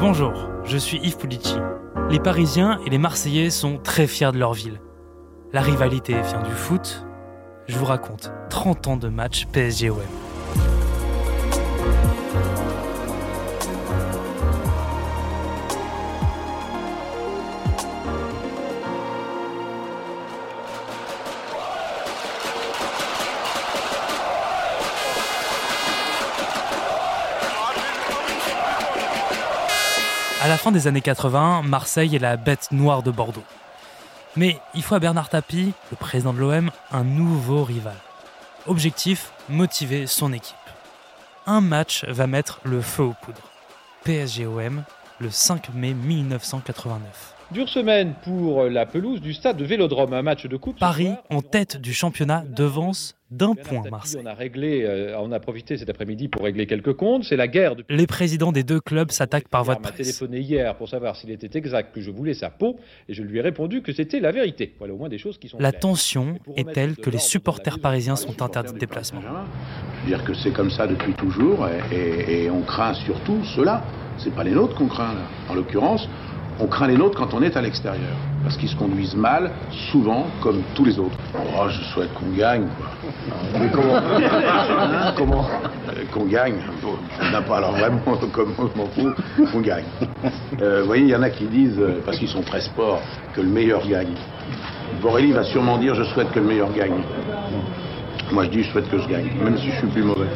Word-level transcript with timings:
Bonjour, 0.00 0.32
je 0.62 0.78
suis 0.78 0.98
Yves 0.98 1.16
Pulici. 1.16 1.56
Les 2.08 2.20
Parisiens 2.20 2.78
et 2.86 2.90
les 2.90 2.98
Marseillais 2.98 3.50
sont 3.50 3.78
très 3.78 4.06
fiers 4.06 4.30
de 4.30 4.38
leur 4.38 4.52
ville. 4.52 4.80
La 5.52 5.60
rivalité 5.60 6.12
vient 6.12 6.40
du 6.42 6.52
foot. 6.52 7.04
Je 7.66 7.76
vous 7.76 7.84
raconte 7.84 8.30
30 8.48 8.86
ans 8.86 8.96
de 8.96 9.08
match 9.08 9.46
PSG-OM. 9.46 10.27
À 30.48 30.52
la 30.52 30.56
fin 30.56 30.72
des 30.72 30.86
années 30.86 31.02
80, 31.02 31.60
Marseille 31.60 32.16
est 32.16 32.20
la 32.20 32.38
bête 32.38 32.68
noire 32.72 33.02
de 33.02 33.10
Bordeaux. 33.10 33.44
Mais 34.34 34.58
il 34.72 34.82
faut 34.82 34.94
à 34.94 34.98
Bernard 34.98 35.28
Tapie, 35.28 35.74
le 35.90 35.96
président 35.98 36.32
de 36.32 36.38
l'OM, 36.38 36.70
un 36.90 37.04
nouveau 37.04 37.64
rival. 37.64 37.96
Objectif, 38.66 39.32
motiver 39.50 40.06
son 40.06 40.32
équipe. 40.32 40.56
Un 41.46 41.60
match 41.60 42.06
va 42.06 42.26
mettre 42.26 42.60
le 42.64 42.80
feu 42.80 43.02
aux 43.02 43.14
poudres. 43.20 43.50
PSG-OM, 44.04 44.84
le 45.18 45.30
5 45.30 45.68
mai 45.74 45.92
1989. 45.92 47.34
Dure 47.50 47.68
semaine 47.70 48.12
pour 48.24 48.64
la 48.64 48.84
pelouse 48.84 49.22
du 49.22 49.32
stade 49.32 49.56
de 49.56 49.64
Vélodrome, 49.64 50.12
un 50.12 50.20
match 50.20 50.44
de 50.46 50.56
coupe. 50.58 50.78
Paris, 50.78 51.12
en 51.30 51.40
tête 51.40 51.80
du 51.80 51.94
championnat, 51.94 52.44
devance 52.46 53.14
d'un 53.30 53.54
point 53.54 53.82
Marseille. 53.90 54.20
On 54.22 54.26
a 54.26 54.34
réglé, 54.34 54.82
euh, 54.84 55.16
on 55.18 55.32
a 55.32 55.40
profité 55.40 55.78
cet 55.78 55.88
après-midi 55.88 56.28
pour 56.28 56.42
régler 56.44 56.66
quelques 56.66 56.92
comptes. 56.92 57.24
C'est 57.24 57.36
la 57.36 57.48
guerre. 57.48 57.74
Les 57.88 58.06
présidents 58.06 58.52
des 58.52 58.64
deux 58.64 58.80
clubs 58.80 59.10
s'attaquent 59.10 59.48
par 59.48 59.64
voie 59.64 59.76
de 59.76 59.80
m'a 59.80 59.88
presse. 59.92 59.96
téléphoné 60.18 60.40
hier 60.40 60.74
pour 60.76 60.90
savoir 60.90 61.16
s'il 61.16 61.30
était 61.30 61.56
exact 61.56 61.94
que 61.94 62.02
je 62.02 62.10
voulais 62.10 62.34
sa 62.34 62.50
peau 62.50 62.76
et 63.08 63.14
je 63.14 63.22
lui 63.22 63.38
ai 63.38 63.40
répondu 63.40 63.80
que 63.80 63.92
c'était 63.94 64.20
la 64.20 64.30
vérité. 64.30 64.74
Voilà 64.78 64.92
au 64.92 64.98
moins 64.98 65.08
des 65.08 65.18
choses 65.18 65.38
qui 65.38 65.48
sont. 65.48 65.56
La 65.58 65.70
claires. 65.70 65.80
tension 65.80 66.38
est 66.56 66.70
telle 66.74 66.96
de 66.96 67.00
que 67.00 67.08
les 67.08 67.18
supporters 67.18 67.78
parisiens 67.80 68.16
sont 68.16 68.42
interdits 68.42 68.74
de 68.74 68.78
déplacement. 68.78 69.22
Je 69.22 70.02
veux 70.10 70.16
dire 70.16 70.22
que 70.24 70.34
c'est 70.34 70.52
comme 70.52 70.70
ça 70.70 70.86
depuis 70.86 71.14
toujours 71.14 71.66
et, 71.66 71.96
et- 71.96 72.44
et 72.44 72.50
on 72.50 72.60
craint 72.60 72.92
surtout 72.92 73.42
ceux-là. 73.56 73.82
C'est 74.18 74.34
pas 74.34 74.44
les 74.44 74.50
nôtres 74.52 74.74
qu'on 74.74 74.88
craint 74.88 75.14
là. 75.14 75.22
En 75.48 75.54
l'occurrence, 75.54 76.08
on 76.60 76.66
craint 76.66 76.86
les 76.88 76.96
nôtres 76.96 77.16
quand 77.18 77.34
on 77.34 77.42
est 77.42 77.56
à 77.56 77.62
l'extérieur. 77.62 78.10
Parce 78.42 78.56
qu'ils 78.56 78.68
se 78.68 78.76
conduisent 78.76 79.14
mal, 79.16 79.50
souvent, 79.90 80.26
comme 80.40 80.62
tous 80.74 80.84
les 80.84 80.98
autres. 80.98 81.16
Oh, 81.34 81.68
je 81.68 81.82
souhaite 81.92 82.12
qu'on 82.14 82.30
gagne, 82.36 82.66
quoi. 82.78 82.86
Mais 83.60 83.68
comment 83.70 83.96
Hein, 83.96 85.12
Comment 85.16 85.46
Euh, 85.88 85.92
Qu'on 86.12 86.24
gagne. 86.26 86.56
Bon, 86.82 86.94
on 87.20 87.30
n'a 87.30 87.42
pas 87.42 87.58
alors 87.58 87.72
vraiment, 87.72 88.00
comme 88.32 88.54
moi, 88.56 88.70
je 88.74 88.78
m'en 88.80 88.86
fous, 88.88 89.14
qu'on 89.52 89.60
gagne. 89.60 89.84
Euh, 90.62 90.80
vous 90.80 90.86
voyez, 90.86 91.02
il 91.04 91.08
y 91.10 91.16
en 91.16 91.22
a 91.22 91.30
qui 91.30 91.44
disent, 91.46 91.78
euh, 91.78 92.00
parce 92.04 92.16
qu'ils 92.18 92.28
sont 92.28 92.42
très 92.42 92.60
sport, 92.60 93.00
que 93.34 93.40
le 93.40 93.48
meilleur 93.48 93.86
gagne. 93.86 94.14
Borelli 95.02 95.32
va 95.32 95.44
sûrement 95.44 95.78
dire, 95.78 95.94
je 95.94 96.04
souhaite 96.04 96.30
que 96.32 96.40
le 96.40 96.46
meilleur 96.46 96.72
gagne. 96.72 97.02
Moi, 98.32 98.44
je 98.44 98.50
dis, 98.50 98.62
je 98.62 98.70
souhaite 98.72 98.88
que 98.90 98.98
je 98.98 99.08
gagne, 99.08 99.30
même 99.42 99.56
si 99.58 99.70
je 99.70 99.76
suis 99.78 99.86
plus 99.88 100.02
mauvais. 100.02 100.26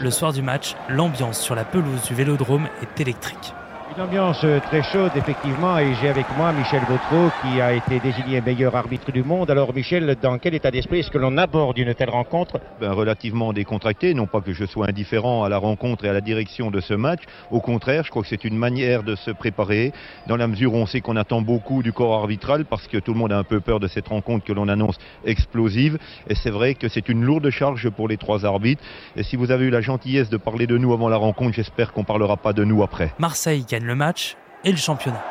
Le 0.00 0.10
soir 0.10 0.32
du 0.32 0.42
match, 0.42 0.74
l'ambiance 0.88 1.38
sur 1.40 1.54
la 1.54 1.64
pelouse 1.64 2.02
du 2.06 2.14
vélodrome 2.14 2.68
est 2.82 3.00
électrique. 3.00 3.54
Une 3.96 4.02
ambiance 4.02 4.44
euh, 4.44 4.60
très 4.60 4.84
chaude, 4.84 5.10
effectivement, 5.16 5.76
et 5.76 5.94
j'ai 6.00 6.08
avec 6.08 6.24
moi 6.36 6.52
Michel 6.52 6.80
Vautreau, 6.82 7.28
qui 7.42 7.60
a 7.60 7.72
été 7.72 7.98
désigné 7.98 8.40
meilleur 8.40 8.76
arbitre 8.76 9.10
du 9.10 9.24
monde. 9.24 9.50
Alors, 9.50 9.74
Michel, 9.74 10.16
dans 10.22 10.38
quel 10.38 10.54
état 10.54 10.70
d'esprit 10.70 11.00
est-ce 11.00 11.10
que 11.10 11.18
l'on 11.18 11.36
aborde 11.36 11.76
une 11.76 11.92
telle 11.94 12.10
rencontre? 12.10 12.60
Ben, 12.80 12.92
relativement 12.92 13.52
décontracté. 13.52 14.14
Non 14.14 14.26
pas 14.26 14.42
que 14.42 14.52
je 14.52 14.64
sois 14.64 14.88
indifférent 14.88 15.42
à 15.42 15.48
la 15.48 15.58
rencontre 15.58 16.04
et 16.04 16.08
à 16.08 16.12
la 16.12 16.20
direction 16.20 16.70
de 16.70 16.80
ce 16.80 16.94
match. 16.94 17.22
Au 17.50 17.60
contraire, 17.60 18.04
je 18.04 18.10
crois 18.10 18.22
que 18.22 18.28
c'est 18.28 18.44
une 18.44 18.56
manière 18.56 19.02
de 19.02 19.16
se 19.16 19.32
préparer, 19.32 19.92
dans 20.28 20.36
la 20.36 20.46
mesure 20.46 20.74
où 20.74 20.76
on 20.76 20.86
sait 20.86 21.00
qu'on 21.00 21.16
attend 21.16 21.42
beaucoup 21.42 21.82
du 21.82 21.92
corps 21.92 22.14
arbitral, 22.14 22.66
parce 22.66 22.86
que 22.86 22.98
tout 22.98 23.12
le 23.12 23.18
monde 23.18 23.32
a 23.32 23.38
un 23.38 23.44
peu 23.44 23.58
peur 23.58 23.80
de 23.80 23.88
cette 23.88 24.06
rencontre 24.06 24.44
que 24.44 24.52
l'on 24.52 24.68
annonce 24.68 24.98
explosive. 25.24 25.98
Et 26.28 26.36
c'est 26.36 26.50
vrai 26.50 26.74
que 26.74 26.86
c'est 26.86 27.08
une 27.08 27.24
lourde 27.24 27.50
charge 27.50 27.90
pour 27.90 28.06
les 28.06 28.18
trois 28.18 28.44
arbitres. 28.46 28.84
Et 29.16 29.24
si 29.24 29.34
vous 29.34 29.50
avez 29.50 29.64
eu 29.64 29.70
la 29.70 29.80
gentillesse 29.80 30.30
de 30.30 30.36
parler 30.36 30.68
de 30.68 30.78
nous 30.78 30.92
avant 30.92 31.08
la 31.08 31.16
rencontre, 31.16 31.54
j'espère 31.54 31.92
qu'on 31.92 32.04
parlera 32.04 32.36
pas 32.36 32.52
de 32.52 32.62
nous 32.62 32.84
après. 32.84 33.12
Marseille 33.18 33.64
le 33.84 33.94
match 33.94 34.36
et 34.64 34.70
le 34.70 34.76
championnat. 34.76 35.22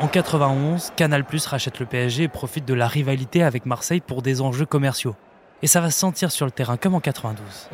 En 0.00 0.08
91, 0.08 0.92
Canal+ 0.94 1.24
rachète 1.46 1.80
le 1.80 1.86
PSG 1.86 2.24
et 2.24 2.28
profite 2.28 2.66
de 2.66 2.74
la 2.74 2.86
rivalité 2.86 3.42
avec 3.42 3.64
Marseille 3.64 4.00
pour 4.00 4.20
des 4.20 4.42
enjeux 4.42 4.66
commerciaux. 4.66 5.16
Et 5.62 5.66
ça 5.66 5.80
va 5.80 5.90
se 5.90 5.98
sentir 5.98 6.30
sur 6.30 6.44
le 6.44 6.52
terrain 6.52 6.76
comme 6.76 6.94
en 6.94 7.00
92. 7.00 7.70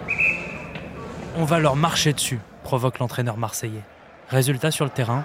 On 1.37 1.45
va 1.45 1.59
leur 1.59 1.75
marcher 1.75 2.13
dessus, 2.13 2.39
provoque 2.63 3.01
l'entraîneur 3.01 3.39
marseillais. 3.39 3.83
Résultat 4.29 4.71
sur 4.71 4.85
le 4.85 4.91
terrain 4.91 5.25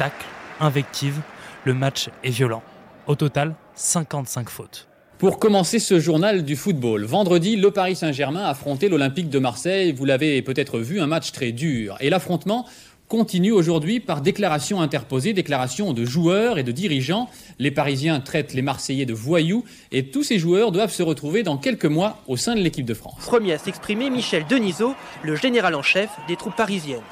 tacle, 0.00 0.26
invective, 0.60 1.20
le 1.64 1.74
match 1.74 2.08
est 2.24 2.30
violent. 2.30 2.62
Au 3.06 3.16
total, 3.16 3.54
55 3.74 4.48
fautes. 4.48 4.89
Pour 5.20 5.38
commencer 5.38 5.78
ce 5.80 6.00
journal 6.00 6.44
du 6.44 6.56
football, 6.56 7.04
vendredi, 7.04 7.56
le 7.56 7.70
Paris 7.70 7.94
Saint-Germain 7.94 8.42
affrontait 8.46 8.88
l'Olympique 8.88 9.28
de 9.28 9.38
Marseille. 9.38 9.92
Vous 9.92 10.06
l'avez 10.06 10.40
peut-être 10.40 10.78
vu, 10.78 10.98
un 10.98 11.06
match 11.06 11.32
très 11.32 11.52
dur. 11.52 11.98
Et 12.00 12.08
l'affrontement 12.08 12.64
continue 13.10 13.50
aujourd'hui 13.50 13.98
par 13.98 14.20
déclaration 14.20 14.80
interposée, 14.80 15.32
déclaration 15.32 15.92
de 15.92 16.04
joueurs 16.04 16.58
et 16.58 16.62
de 16.62 16.70
dirigeants. 16.70 17.28
Les 17.58 17.72
Parisiens 17.72 18.20
traitent 18.20 18.54
les 18.54 18.62
Marseillais 18.62 19.04
de 19.04 19.12
voyous 19.12 19.64
et 19.90 20.06
tous 20.06 20.22
ces 20.22 20.38
joueurs 20.38 20.70
doivent 20.70 20.92
se 20.92 21.02
retrouver 21.02 21.42
dans 21.42 21.58
quelques 21.58 21.86
mois 21.86 22.22
au 22.28 22.36
sein 22.36 22.54
de 22.54 22.60
l'équipe 22.60 22.86
de 22.86 22.94
France. 22.94 23.16
Premier 23.26 23.54
à 23.54 23.58
s'exprimer, 23.58 24.10
Michel 24.10 24.46
Denisot, 24.48 24.94
le 25.24 25.34
général 25.34 25.74
en 25.74 25.82
chef 25.82 26.08
des 26.28 26.36
troupes 26.36 26.54
parisiennes. 26.54 27.02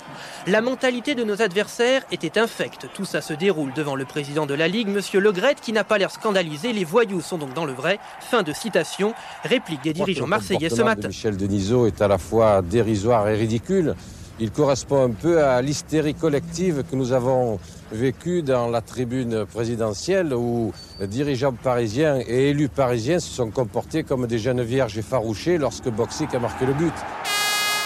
La 0.47 0.61
mentalité 0.61 1.17
de 1.17 1.25
nos 1.25 1.43
adversaires 1.43 2.05
était 2.13 2.39
infecte. 2.39 2.87
Tout 2.95 3.05
ça 3.05 3.21
se 3.21 3.35
déroule 3.35 3.73
devant 3.75 3.97
le 3.97 4.05
président 4.05 4.47
de 4.47 4.55
la 4.55 4.69
Ligue, 4.69 4.89
Monsieur 4.89 5.19
Legrette, 5.19 5.61
qui 5.61 5.73
n'a 5.73 5.83
pas 5.83 5.99
l'air 5.99 6.13
scandalisé. 6.13 6.73
Les 6.73 6.85
voyous 6.85 7.21
sont 7.21 7.39
donc 7.39 7.55
dans 7.55 7.65
le 7.65 7.73
vrai. 7.73 7.99
Fin 8.21 8.45
de 8.45 8.53
citation. 8.53 9.15
Réplique 9.43 9.83
des 9.83 9.95
dirigeants 9.95 10.29
marseillais 10.29 10.71
ce 10.71 10.83
matin. 10.83 11.09
Michel 11.09 11.37
Denisot 11.37 11.89
est 11.89 12.01
à 12.01 12.07
la 12.07 12.19
fois 12.19 12.63
dérisoire 12.63 13.29
et 13.29 13.35
ridicule. 13.35 13.97
Il 14.41 14.53
correspond 14.53 15.05
un 15.05 15.11
peu 15.11 15.43
à 15.43 15.61
l'hystérie 15.63 16.15
collective 16.15 16.85
que 16.89 16.95
nous 16.95 17.13
avons 17.13 17.59
vécue 17.91 18.43
dans 18.43 18.69
la 18.69 18.81
tribune 18.81 19.45
présidentielle 19.47 20.33
où 20.33 20.73
dirigeants 21.01 21.53
parisiens 21.53 22.19
et 22.21 22.51
élus 22.51 22.69
parisiens 22.69 23.19
se 23.19 23.29
sont 23.29 23.51
comportés 23.51 24.05
comme 24.05 24.29
des 24.29 24.39
jeunes 24.39 24.63
vierges 24.63 24.97
effarouchées 24.97 25.59
lorsque 25.59 25.89
Boxic 25.89 26.33
a 26.35 26.39
marqué 26.39 26.67
le 26.67 26.73
but. 26.73 26.93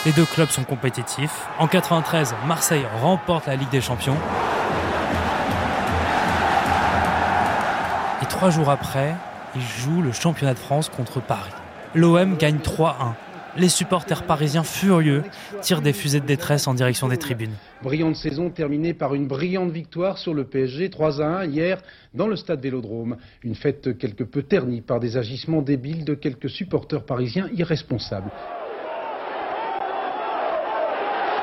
Les 0.04 0.12
deux 0.12 0.26
clubs 0.26 0.50
sont 0.50 0.64
compétitifs. 0.64 1.46
En 1.58 1.68
93, 1.68 2.34
Marseille 2.46 2.84
remporte 3.00 3.46
la 3.46 3.56
Ligue 3.56 3.70
des 3.70 3.80
Champions. 3.80 4.16
Et 8.20 8.26
trois 8.26 8.50
jours 8.50 8.68
après, 8.68 9.14
ils 9.54 9.62
jouent 9.62 10.02
le 10.02 10.12
championnat 10.12 10.52
de 10.52 10.58
France 10.58 10.90
contre 10.90 11.20
Paris. 11.20 11.52
L'OM 11.94 12.36
gagne 12.36 12.58
3-1. 12.58 13.14
Les 13.56 13.68
supporters 13.68 14.22
parisiens 14.22 14.62
furieux 14.62 15.22
tirent 15.60 15.82
des 15.82 15.92
fusées 15.92 16.20
de 16.20 16.26
détresse 16.26 16.66
en 16.66 16.72
direction 16.72 17.08
des 17.08 17.18
tribunes. 17.18 17.52
Brillante 17.82 18.16
saison 18.16 18.48
terminée 18.48 18.94
par 18.94 19.14
une 19.14 19.26
brillante 19.26 19.70
victoire 19.70 20.16
sur 20.16 20.32
le 20.32 20.44
PSG 20.44 20.88
3 20.88 21.20
à 21.20 21.26
1 21.40 21.44
hier 21.44 21.82
dans 22.14 22.28
le 22.28 22.36
stade 22.36 22.60
Vélodrome. 22.62 23.18
Une 23.42 23.54
fête 23.54 23.98
quelque 23.98 24.24
peu 24.24 24.42
ternie 24.42 24.80
par 24.80 25.00
des 25.00 25.18
agissements 25.18 25.60
débiles 25.60 26.06
de 26.06 26.14
quelques 26.14 26.48
supporters 26.48 27.04
parisiens 27.04 27.50
irresponsables. 27.54 28.30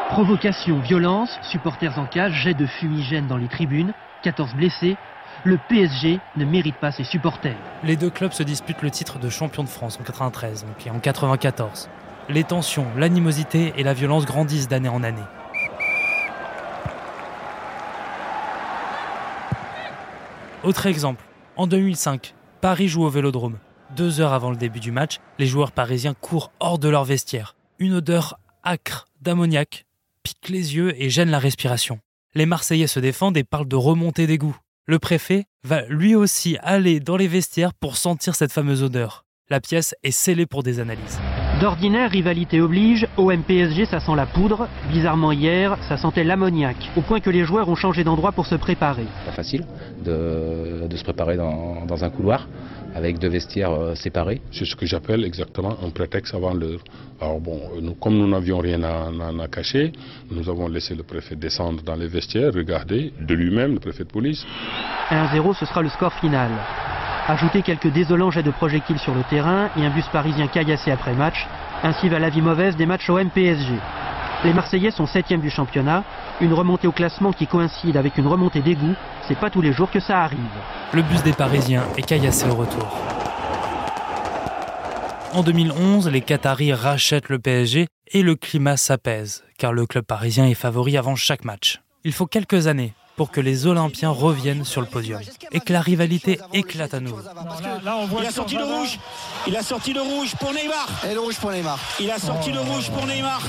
Provocation, 0.09 0.79
violence, 0.79 1.29
supporters 1.43 1.99
en 1.99 2.07
cage, 2.07 2.33
jet 2.43 2.55
de 2.55 2.65
fumigène 2.65 3.27
dans 3.27 3.37
les 3.37 3.47
tribunes, 3.47 3.93
14 4.23 4.55
blessés. 4.55 4.97
Le 5.45 5.57
PSG 5.69 6.19
ne 6.35 6.43
mérite 6.43 6.75
pas 6.75 6.91
ses 6.91 7.05
supporters. 7.05 7.55
Les 7.85 7.95
deux 7.95 8.09
clubs 8.09 8.33
se 8.33 8.43
disputent 8.43 8.81
le 8.81 8.91
titre 8.91 9.19
de 9.19 9.29
champion 9.29 9.63
de 9.63 9.69
France 9.69 9.97
en 9.99 10.03
93 10.03 10.65
donc, 10.65 10.85
et 10.85 10.89
en 10.89 10.99
94. 10.99 11.89
Les 12.27 12.43
tensions, 12.43 12.85
l'animosité 12.97 13.71
et 13.77 13.83
la 13.83 13.93
violence 13.93 14.25
grandissent 14.25 14.67
d'année 14.67 14.89
en 14.89 15.01
année. 15.01 15.21
Autre 20.65 20.87
exemple, 20.87 21.23
en 21.55 21.67
2005, 21.67 22.35
Paris 22.59 22.89
joue 22.89 23.05
au 23.05 23.09
Vélodrome. 23.09 23.59
Deux 23.95 24.19
heures 24.19 24.33
avant 24.33 24.51
le 24.51 24.57
début 24.57 24.81
du 24.81 24.91
match, 24.91 25.19
les 25.39 25.45
joueurs 25.45 25.71
parisiens 25.71 26.13
courent 26.13 26.51
hors 26.59 26.79
de 26.79 26.89
leur 26.89 27.05
vestiaire. 27.05 27.55
Une 27.79 27.93
odeur 27.93 28.39
âcre 28.65 29.07
d'ammoniac 29.21 29.85
pique 30.21 30.49
les 30.49 30.75
yeux 30.75 31.01
et 31.01 31.09
gêne 31.09 31.29
la 31.29 31.39
respiration. 31.39 31.99
Les 32.35 32.45
Marseillais 32.45 32.87
se 32.87 32.99
défendent 32.99 33.37
et 33.37 33.45
parlent 33.45 33.69
de 33.69 33.77
remontée 33.77 34.27
d'égout. 34.27 34.57
Le 34.89 34.97
préfet 34.97 35.45
va 35.63 35.83
lui 35.83 36.15
aussi 36.15 36.57
aller 36.63 36.99
dans 36.99 37.15
les 37.15 37.27
vestiaires 37.27 37.75
pour 37.75 37.95
sentir 37.95 38.33
cette 38.33 38.51
fameuse 38.51 38.81
odeur. 38.81 39.23
La 39.47 39.59
pièce 39.59 39.93
est 40.01 40.09
scellée 40.09 40.47
pour 40.47 40.63
des 40.63 40.79
analyses. 40.79 41.19
D'ordinaire, 41.61 42.09
rivalité 42.09 42.59
oblige, 42.59 43.07
OM-PSG 43.15 43.85
ça 43.85 43.99
sent 43.99 44.15
la 44.15 44.25
poudre. 44.25 44.67
Bizarrement 44.89 45.31
hier, 45.31 45.77
ça 45.87 45.95
sentait 45.95 46.23
l'ammoniac, 46.23 46.75
au 46.97 47.01
point 47.01 47.19
que 47.19 47.29
les 47.29 47.45
joueurs 47.45 47.69
ont 47.69 47.75
changé 47.75 48.03
d'endroit 48.03 48.31
pour 48.31 48.47
se 48.47 48.55
préparer. 48.55 49.05
Pas 49.27 49.31
facile 49.31 49.63
de, 50.03 50.87
se 50.95 51.03
préparer 51.03 51.37
dans, 51.37 51.85
dans, 51.85 52.03
un 52.03 52.09
couloir 52.09 52.47
avec 52.95 53.19
deux 53.19 53.29
vestiaires 53.29 53.71
euh, 53.71 53.95
séparés. 53.95 54.41
C'est 54.51 54.65
ce 54.65 54.75
que 54.75 54.85
j'appelle 54.85 55.23
exactement 55.23 55.77
un 55.83 55.89
prétexte 55.89 56.33
avant 56.33 56.53
l'heure. 56.53 56.79
Alors 57.21 57.39
bon, 57.39 57.59
nous, 57.81 57.95
comme 57.95 58.17
nous 58.17 58.27
n'avions 58.27 58.59
rien 58.59 58.81
à, 58.83 59.07
à, 59.07 59.47
cacher, 59.47 59.91
nous 60.31 60.49
avons 60.49 60.67
laissé 60.67 60.95
le 60.95 61.03
préfet 61.03 61.35
descendre 61.35 61.83
dans 61.83 61.95
les 61.95 62.07
vestiaires, 62.07 62.53
regarder 62.53 63.13
de 63.19 63.33
lui-même, 63.33 63.73
le 63.73 63.79
préfet 63.79 64.03
de 64.03 64.09
police. 64.09 64.45
1-0, 65.09 65.57
ce 65.57 65.65
sera 65.65 65.81
le 65.81 65.89
score 65.89 66.13
final. 66.13 66.51
Ajouter 67.27 67.61
quelques 67.61 67.91
désolants 67.91 68.31
jets 68.31 68.43
de 68.43 68.51
projectiles 68.51 68.99
sur 68.99 69.13
le 69.13 69.23
terrain 69.29 69.69
et 69.77 69.85
un 69.85 69.91
bus 69.91 70.07
parisien 70.11 70.47
caillassé 70.47 70.91
après 70.91 71.13
match, 71.13 71.47
ainsi 71.83 72.09
va 72.09 72.19
la 72.19 72.29
vie 72.29 72.41
mauvaise 72.41 72.75
des 72.75 72.85
matchs 72.85 73.09
OM-PSG. 73.09 73.73
Les 74.45 74.53
Marseillais 74.53 74.91
sont 74.91 75.05
7 75.05 75.33
du 75.33 75.49
championnat. 75.49 76.05
Une 76.39 76.53
remontée 76.53 76.87
au 76.87 76.93
classement 76.93 77.33
qui 77.33 77.45
coïncide 77.45 77.97
avec 77.97 78.17
une 78.17 78.27
remontée 78.27 78.61
d'égout, 78.61 78.95
c'est 79.27 79.37
pas 79.37 79.49
tous 79.49 79.61
les 79.61 79.73
jours 79.73 79.91
que 79.91 79.99
ça 79.99 80.23
arrive. 80.23 80.39
Le 80.93 81.01
bus 81.01 81.21
des 81.23 81.33
Parisiens 81.33 81.83
est 81.97 82.03
caillassé 82.03 82.47
au 82.49 82.55
retour. 82.55 82.87
En 85.33 85.43
2011, 85.43 86.07
les 86.07 86.21
Qataris 86.21 86.73
rachètent 86.73 87.27
le 87.27 87.37
PSG 87.37 87.87
et 88.11 88.23
le 88.23 88.35
climat 88.35 88.77
s'apaise, 88.77 89.43
car 89.57 89.73
le 89.73 89.85
club 89.85 90.05
parisien 90.05 90.45
est 90.47 90.55
favori 90.55 90.97
avant 90.97 91.15
chaque 91.15 91.43
match. 91.43 91.81
Il 92.05 92.13
faut 92.13 92.25
quelques 92.25 92.67
années 92.67 92.93
pour 93.17 93.31
que 93.31 93.41
les 93.41 93.67
Olympiens 93.67 94.09
reviennent 94.09 94.63
sur 94.63 94.79
le 94.79 94.87
podium 94.87 95.19
et 95.51 95.59
que 95.59 95.73
la 95.73 95.81
rivalité 95.81 96.39
éclate 96.53 96.93
à 96.93 97.01
nouveau. 97.01 97.19
il 98.17 98.25
a 98.25 98.31
sorti 98.31 98.55
le 98.55 98.63
rouge. 98.63 98.99
Il 99.45 99.57
a 99.57 99.61
sorti 99.61 99.91
le 99.91 100.01
rouge 100.01 100.33
pour 100.39 100.53
Neymar. 100.53 100.87
Et 101.11 101.13
le 101.13 101.19
rouge 101.19 101.37
pour 101.37 101.51
Neymar. 101.51 101.77
Il 101.99 102.09
a 102.09 102.17
sorti 102.17 102.53
le 102.53 102.61
rouge 102.61 102.89
pour 102.89 103.05
Neymar. 103.05 103.41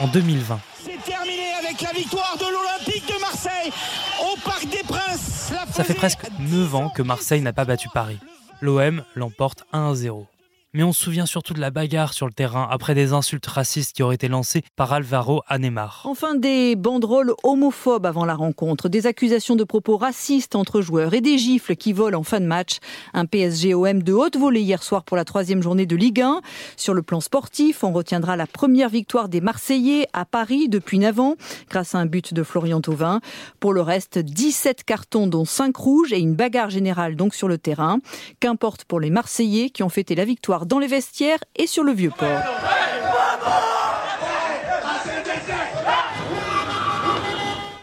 En 0.00 0.06
2020. 0.06 0.60
C'est 0.84 1.02
terminé 1.04 1.52
avec 1.58 1.80
la 1.80 1.92
victoire 1.92 2.36
de 2.38 2.44
l'Olympique 2.44 3.06
de 3.06 3.20
Marseille 3.20 3.72
au 4.20 4.38
Parc 4.44 4.68
des 4.68 4.84
Princes. 4.86 5.52
Ça 5.72 5.82
fait 5.82 5.94
presque 5.94 6.20
9 6.38 6.74
ans 6.76 6.88
que 6.88 7.02
Marseille 7.02 7.40
n'a 7.40 7.52
pas 7.52 7.64
battu 7.64 7.88
Paris. 7.92 8.18
L'OM 8.60 9.02
l'emporte 9.16 9.64
1-0 9.72 10.26
mais 10.74 10.82
on 10.82 10.92
se 10.92 11.02
souvient 11.02 11.26
surtout 11.26 11.54
de 11.54 11.60
la 11.60 11.70
bagarre 11.70 12.12
sur 12.12 12.26
le 12.26 12.32
terrain 12.32 12.68
après 12.70 12.94
des 12.94 13.12
insultes 13.12 13.46
racistes 13.46 13.96
qui 13.96 14.02
auraient 14.02 14.16
été 14.16 14.28
lancées 14.28 14.62
par 14.76 14.92
Alvaro 14.92 15.42
à 15.46 15.58
Neymar. 15.58 16.02
Enfin, 16.04 16.34
des 16.34 16.76
banderoles 16.76 17.32
homophobes 17.42 18.04
avant 18.04 18.24
la 18.24 18.34
rencontre, 18.34 18.88
des 18.88 19.06
accusations 19.06 19.56
de 19.56 19.64
propos 19.64 19.96
racistes 19.96 20.54
entre 20.54 20.80
joueurs 20.80 21.14
et 21.14 21.20
des 21.20 21.38
gifles 21.38 21.76
qui 21.76 21.92
volent 21.92 22.18
en 22.18 22.22
fin 22.22 22.40
de 22.40 22.46
match. 22.46 22.78
Un 23.14 23.24
PSG-OM 23.24 24.02
de 24.02 24.12
haute 24.12 24.36
volée 24.36 24.60
hier 24.60 24.82
soir 24.82 25.04
pour 25.04 25.16
la 25.16 25.24
troisième 25.24 25.62
journée 25.62 25.86
de 25.86 25.96
Ligue 25.96 26.20
1. 26.20 26.42
Sur 26.76 26.92
le 26.92 27.02
plan 27.02 27.20
sportif, 27.20 27.82
on 27.82 27.92
retiendra 27.92 28.36
la 28.36 28.46
première 28.46 28.90
victoire 28.90 29.28
des 29.28 29.40
Marseillais 29.40 30.06
à 30.12 30.24
Paris 30.26 30.68
depuis 30.68 30.98
9 30.98 31.20
ans, 31.20 31.36
grâce 31.70 31.94
à 31.94 31.98
un 31.98 32.06
but 32.06 32.34
de 32.34 32.42
Florian 32.42 32.80
Thauvin. 32.80 33.20
Pour 33.58 33.72
le 33.72 33.80
reste, 33.80 34.18
17 34.18 34.84
cartons 34.84 35.26
dont 35.26 35.46
5 35.46 35.74
rouges 35.76 36.12
et 36.12 36.18
une 36.18 36.34
bagarre 36.34 36.70
générale 36.70 37.16
donc 37.16 37.34
sur 37.34 37.48
le 37.48 37.56
terrain. 37.56 38.00
Qu'importe 38.40 38.84
pour 38.84 39.00
les 39.00 39.10
Marseillais 39.10 39.70
qui 39.70 39.82
ont 39.82 39.88
fêté 39.88 40.14
la 40.14 40.26
victoire 40.26 40.57
dans 40.66 40.78
les 40.78 40.86
vestiaires 40.86 41.38
et 41.56 41.66
sur 41.66 41.84
le 41.84 41.92
vieux 41.92 42.10
port. 42.10 42.42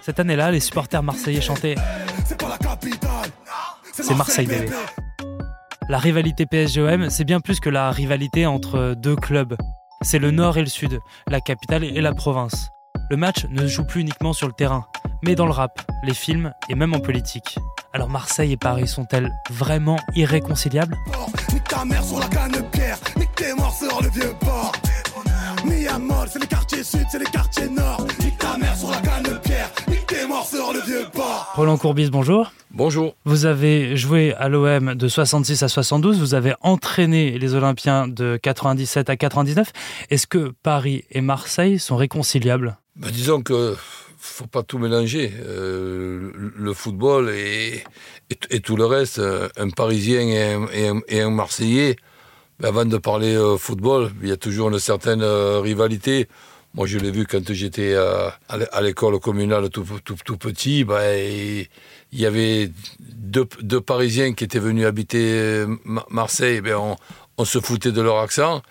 Cette 0.02 0.20
année-là, 0.20 0.52
les 0.52 0.60
supporters 0.60 1.02
marseillais 1.02 1.42
chantaient 1.42 1.76
C'est 3.92 4.16
Marseille 4.16 4.46
bébé. 4.46 4.70
La 5.90 5.98
rivalité 5.98 6.46
PSG-OM, 6.46 7.10
c'est 7.10 7.24
bien 7.24 7.40
plus 7.40 7.60
que 7.60 7.70
la 7.70 7.92
rivalité 7.92 8.46
entre 8.46 8.96
deux 8.96 9.16
clubs. 9.16 9.56
C'est 10.02 10.20
le 10.20 10.32
nord 10.32 10.58
et 10.58 10.62
le 10.62 10.68
sud, 10.68 11.00
la 11.28 11.42
capitale 11.42 11.84
et 11.84 12.02
la 12.02 12.14
province. 12.14 12.70
Le 13.10 13.18
match 13.18 13.46
ne 13.50 13.62
se 13.62 13.68
joue 13.68 13.86
plus 13.86 14.02
uniquement 14.02 14.34
sur 14.34 14.48
le 14.48 14.54
terrain, 14.54 14.86
mais 15.24 15.36
dans 15.36 15.46
le 15.46 15.52
rap, 15.52 15.82
les 16.04 16.14
films 16.14 16.54
et 16.70 16.76
même 16.76 16.94
en 16.94 17.00
politique. 17.00 17.58
Alors 17.96 18.10
Marseille 18.10 18.52
et 18.52 18.58
Paris 18.58 18.90
sont-elles 18.90 19.32
vraiment 19.50 19.96
irréconciliables? 20.16 20.98
Ta 21.70 21.86
mère 21.86 22.04
sur 22.04 22.20
la 22.20 22.28
canne 22.28 22.62
pierre, 22.70 22.98
nique 23.16 23.34
tes 23.36 23.54
morts 23.54 23.74
sur 23.74 24.02
le 24.02 24.10
vieux 24.10 24.34
port. 24.42 24.74
Miamol, 25.64 26.28
c'est 26.30 26.40
les 26.40 26.48
quartiers 26.48 26.84
sud, 26.84 27.06
c'est 27.10 27.20
les 27.20 27.26
quartiers 27.26 27.70
nord. 27.70 28.06
Nique 28.22 28.38
ta 28.38 28.58
mère 28.58 28.76
sur 28.76 28.92
la 28.92 28.98
canne 28.98 29.40
pierre, 29.42 29.72
nique 29.88 30.06
tes 30.08 30.28
morts 30.28 30.46
sur 30.46 30.74
le 30.74 30.82
vieux 30.82 31.06
port. 31.14 31.54
Roland 31.56 31.78
Courbis, 31.78 32.10
bonjour. 32.10 32.52
Bonjour. 32.72 33.16
Vous 33.24 33.46
avez 33.46 33.96
joué 33.96 34.34
à 34.34 34.50
l'OM 34.50 34.94
de 34.94 35.08
66 35.08 35.64
à 35.64 35.70
72, 35.70 36.20
vous 36.20 36.34
avez 36.34 36.54
entraîné 36.60 37.40
les 37.40 37.54
Olympiens 37.54 38.10
de 38.10 38.38
97 38.44 39.10
à 39.10 39.16
99. 39.16 39.72
Est-ce 40.10 40.28
que 40.28 40.54
Paris 40.64 41.06
et 41.12 41.22
Marseille 41.22 41.80
sont 41.80 41.96
réconciliables? 41.96 42.76
Ben, 42.98 43.10
Disons 43.10 43.42
que 43.42 43.78
faut 44.18 44.48
pas 44.48 44.64
tout 44.64 44.78
mélanger. 44.78 45.32
Euh, 45.46 46.32
le 46.56 46.74
football 46.74 47.30
et, 47.30 47.84
tout 48.64 48.76
le 48.76 48.86
reste, 48.86 49.22
un 49.58 49.70
Parisien 49.70 50.22
et 51.12 51.22
un, 51.22 51.30
Marseillais, 51.30 51.96
ben, 52.60 52.70
avant 52.70 52.86
de 52.86 52.98
parler 52.98 53.36
euh, 53.36 53.58
football, 53.58 54.12
il 54.22 54.30
y 54.30 54.32
a 54.32 54.38
toujours 54.38 54.70
une 54.70 54.80
certaine 54.80 55.22
euh, 55.22 55.60
rivalité. 55.60 56.28
Moi, 56.74 56.88
je 56.88 56.98
l'ai 56.98 57.12
vu 57.12 57.26
quand 57.26 57.54
j'étais 57.54 57.96
à 57.96 58.82
l'école 58.82 59.18
communale 59.22 59.70
tout, 59.70 59.86
tout, 60.04 60.38
petit. 60.38 60.84
Ben, 60.84 61.18
il 62.12 62.20
y 62.20 62.26
avait 62.26 62.70
deux, 63.00 63.48
deux, 63.62 63.80
Parisiens 63.80 64.34
qui 64.34 64.44
étaient 64.44 64.60
venus 64.60 64.86
habiter 64.86 65.66
Marseille. 66.10 66.60
Ben, 66.60 66.98
on 67.38 67.46
se 67.46 67.60
foutait 67.60 67.94
de 67.94 68.02
leur 68.02 68.20
accent 68.20 68.62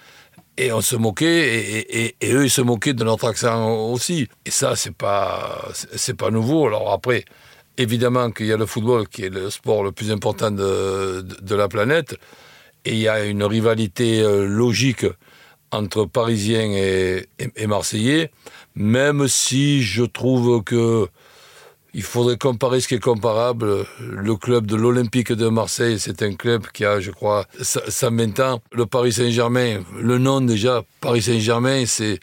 et 0.56 0.73
on 0.73 0.81
se 0.81 0.97
moquait, 0.97 2.15
et, 2.21 2.33
eux, 2.33 2.45
ils 2.45 2.51
se 2.51 2.61
moquaient 2.61 2.95
de 2.95 3.05
notre 3.05 3.27
accent 3.27 3.91
aussi. 3.91 4.29
Et 4.45 4.51
ça, 4.51 4.77
c'est 4.77 4.95
pas, 4.95 5.69
pas 6.17 6.31
nouveau. 6.31 6.67
Alors 6.67 6.93
après, 6.93 7.25
évidemment 7.77 8.31
qu'il 8.31 8.47
y 8.47 8.53
a 8.53 8.56
le 8.56 8.67
football 8.67 9.09
qui 9.09 9.25
est 9.25 9.31
le 9.31 9.51
sport 9.51 9.83
le 9.83 9.93
plus 9.93 10.11
important 10.11 10.51
de, 10.51 11.55
la 11.55 11.69
planète, 11.69 12.17
et 12.85 12.93
il 12.93 12.99
y 12.99 13.09
a 13.09 13.25
une 13.25 13.43
rivalité 13.43 14.21
euh, 14.21 14.47
logique 14.47 15.06
entre 15.71 16.05
Parisiens 16.05 16.71
et 16.71 17.67
Marseillais, 17.67 18.31
même 18.77 19.27
si 19.27 19.83
je 19.83 20.05
trouve 20.05 20.62
que 20.62 21.09
il 21.94 22.02
faudrait 22.02 22.37
comparer 22.37 22.81
ce 22.81 22.88
qui 22.88 22.94
est 22.96 23.00
comparable. 23.00 23.87
Le 24.00 24.37
club 24.37 24.67
de 24.67 24.75
l'Olympique 24.75 25.32
de 25.32 25.49
Marseille, 25.49 25.99
c'est 26.00 26.23
un 26.23 26.35
club 26.35 26.67
qui 26.73 26.85
a, 26.85 26.99
je 26.99 27.12
crois, 27.12 27.46
120 27.61 28.41
ans. 28.41 28.61
Le 28.73 28.85
Paris 28.85 29.12
Saint-Germain, 29.12 29.85
le 29.96 30.19
nom 30.19 30.41
déjà, 30.41 30.82
Paris 31.00 31.23
Saint-Germain, 31.23 31.85
c'est 31.87 32.19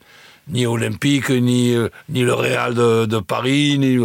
ni 0.49 0.65
Olympique, 0.65 1.29
ni, 1.29 1.73
ni 2.09 2.21
le 2.21 2.33
Real 2.33 2.73
de, 2.73 3.19
Paris, 3.19 3.77
ni 3.79 3.97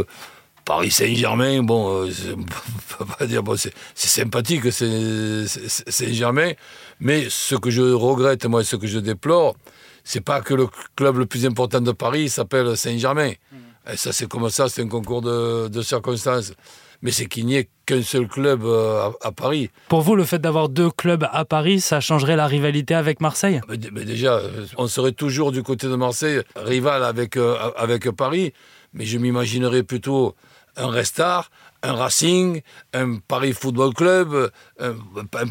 Paris 0.65 0.93
Saint-Germain. 0.93 1.65
Bon, 1.65 2.07
euh, 2.07 3.41
bon, 3.43 3.57
c'est 3.57 3.73
sympathique, 3.95 4.71
Saint-Germain. 4.71 6.53
Mais 7.01 7.27
ce 7.29 7.57
que 7.57 7.71
je 7.71 7.83
regrette, 7.83 8.47
moi, 8.47 8.63
ce 8.63 8.77
que 8.77 8.87
je 8.87 9.01
déplore, 9.01 9.57
c'est 10.05 10.21
pas 10.21 10.41
que 10.43 10.55
le 10.55 10.69
club 10.95 11.19
le 11.19 11.27
plus 11.27 11.45
important 11.45 11.81
de 11.81 11.91
Paris 11.91 12.29
s'appelle 12.29 12.77
Saint-Germain. 12.77 13.31
Mmh. 13.31 13.57
Et 13.93 13.97
ça, 13.97 14.13
c'est 14.13 14.27
comme 14.27 14.49
ça, 14.51 14.69
c'est 14.69 14.83
un 14.83 14.89
concours 14.89 15.23
de, 15.23 15.83
circonstances. 15.83 16.53
Mais 17.03 17.11
c'est 17.11 17.27
qu'il 17.27 17.45
n'y 17.47 17.57
ait 17.57 17.69
qu'un 17.85 18.03
seul 18.03 18.27
club 18.27 18.65
euh, 18.65 19.11
à, 19.23 19.31
Paris. 19.31 19.71
Pour 19.89 20.01
vous, 20.01 20.17
le 20.17 20.25
fait 20.25 20.39
d'avoir 20.39 20.71
deux 20.71 20.91
clubs 20.91 21.29
à 21.31 21.45
Paris, 21.45 21.81
ça 21.81 22.01
changerait 22.01 22.37
la 22.37 22.47
rivalité 22.47 22.95
avec 22.95 23.21
Marseille? 23.21 23.61
Mais, 23.69 23.77
Déjà, 23.77 24.39
euh, 24.39 24.65
on 24.79 24.87
serait 24.87 25.13
toujours 25.13 25.53
du 25.53 25.63
côté 25.63 25.89
de 25.89 25.95
Marseille, 25.95 26.41
rival 26.57 27.05
avec, 27.05 27.37
euh, 27.37 27.57
avec 27.77 28.11
Paris. 28.13 28.55
Mais 28.95 29.05
je 29.05 29.19
m'imaginerais 29.19 29.83
plutôt 29.83 30.35
un 30.77 30.89
Restart, 30.89 31.51
un 31.87 31.95
Racing, 31.95 32.63
un 32.93 33.19
Paris 33.29 33.53
Football 33.53 33.95
Club, 33.95 34.51
un, 34.81 34.95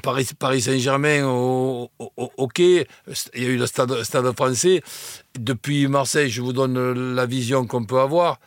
Paris, 0.01 0.61
Saint-Germain 0.61 1.25
au. 1.25 1.89
Il 2.57 2.85
y 3.35 3.45
a 3.45 3.49
eu 3.49 3.57
le 3.57 3.65
stade, 3.65 4.31
français. 4.35 4.81
Depuis 5.39 5.87
Marseille, 5.87 6.29
je 6.29 6.41
vous 6.41 6.53
donne 6.53 7.15
la 7.15 7.25
vision 7.25 7.65
qu'on 7.65 7.85
peut 7.85 7.99
avoir. 7.99 8.39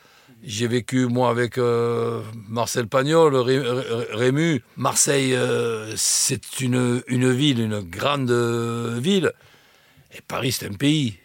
J'ai 0.45 0.69
vécu, 0.69 1.07
moi, 1.07 1.31
avec 1.31 1.59
euh, 1.59 2.23
Marcel 2.49 2.87
Pagnol, 2.87 3.35
Rému. 3.35 4.63
Marseille, 4.77 5.35
euh, 5.35 5.93
c'est 5.97 6.61
une, 6.61 7.03
une 7.09 7.33
ville, 7.33 7.61
une 7.61 7.81
grande 7.81 8.31
ville. 8.31 9.33
Et 10.17 10.21
Paris, 10.21 10.53
c'est 10.53 10.67
un 10.67 10.75
pays. 10.75 11.19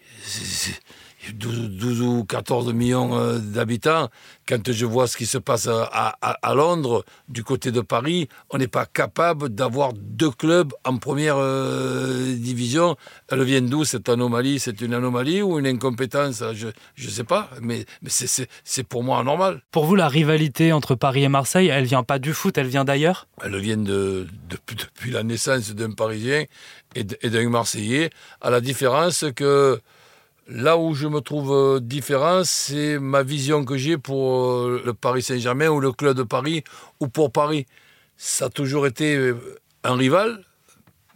12, 1.32 1.70
12 1.70 2.01
ou 2.01 2.25
14 2.25 2.74
millions 2.74 3.15
euh, 3.18 3.38
d'habitants. 3.39 4.10
Quand 4.48 4.72
je 4.72 4.86
vois 4.86 5.08
ce 5.08 5.15
qui 5.15 5.25
se 5.25 5.38
passe 5.38 5.68
à, 5.68 5.84
à- 6.22 6.38
à 6.42 6.53
Londres, 6.53 7.06
du 7.30 7.44
côté 7.44 7.72
de 7.72 7.80
Paris, 7.82 8.27
on 8.50 8.58
n'est 8.58 8.68
pas 8.68 8.86
capable 8.86 9.50
d'avoir 9.50 9.94
deux 9.94 10.32
clubs 10.32 10.74
en 10.84 10.98
première 10.98 11.36
euh, 11.38 12.36
division. 12.36 12.98
Elle 13.30 13.44
vient 13.44 13.62
d'où 13.62 13.86
cette 13.86 14.10
anomalie? 14.10 14.60
C'est 14.60 14.82
une 14.82 14.94
anomalie 14.94 15.42
ou 15.42 15.60
une 15.60 15.68
incompétence? 15.68 16.44
Je 16.53 16.68
ne 17.06 17.10
sais 17.12 17.24
pas, 17.24 17.50
mais, 17.62 17.86
mais 18.01 18.10
c'est- 18.10 18.84
pour 18.84 19.03
moi 19.03 19.20
anormal. 19.20 19.62
Pour 19.72 19.86
vous, 19.86 19.96
la 19.96 20.10
rivalité 20.10 20.74
entre 20.74 20.96
Paris 20.96 21.24
et 21.24 21.30
Marseille, 21.30 21.68
elle 21.68 21.86
vient 21.86 22.03
pas 22.03 22.20
du 22.20 22.34
foot, 22.34 22.58
elle 22.58 22.68
vient 22.68 22.84
d'ailleurs? 22.84 23.27
Elles 23.42 23.58
viennent 23.60 23.86
de, 23.86 24.27
depuis, 24.50 24.75
depuis 24.75 25.12
la 25.12 25.24
naissance 25.24 25.72
d'un 25.72 25.92
Parisien 25.92 26.44
et 26.96 27.03
d'un 27.30 27.50
Marseillais, 27.50 28.10
à 28.42 28.50
la 28.50 28.62
différence 28.62 29.25
que 29.36 29.80
là 30.47 30.77
où 30.77 30.93
je 30.93 31.07
me 31.07 31.19
trouve 31.19 31.51
euh, 31.51 31.79
différent, 31.79 32.43
c'est 32.43 33.00
ma 33.00 33.23
vision 33.23 33.65
que 33.65 33.77
j'ai 33.77 33.97
pour 33.97 34.33
euh, 34.33 34.81
le 34.85 34.93
Paris 34.93 35.21
Saint-Germain 35.21 35.69
ou 35.69 35.79
le 35.79 35.91
club 35.91 36.17
de 36.17 36.23
Paris 36.23 36.63
ou 37.00 37.07
pour 37.07 37.31
Paris. 37.31 37.65
Ça 38.17 38.45
a 38.45 38.50
toujours 38.50 38.85
été 38.88 39.15
euh, 39.15 39.38
un 39.83 39.95
rival, 39.95 40.43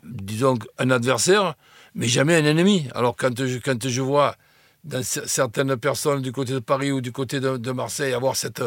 disons 0.03 0.57
un 0.77 0.91
adversaire, 0.91 1.55
mais 1.96 2.07
jamais 2.07 2.36
un 2.36 2.46
ennemi. 2.46 2.88
Alors 2.93 3.15
quand 3.15 3.46
je, 3.46 4.01
vois 4.01 4.36
certaines 5.01 5.75
personnes 5.77 6.22
du 6.22 6.31
côté 6.31 6.53
de 6.53 6.60
Paris 6.60 6.91
ou 6.91 7.01
du 7.01 7.12
côté 7.12 7.39
de, 7.39 7.72
Marseille 7.72 8.13
avoir 8.13 8.36
cette 8.36 8.63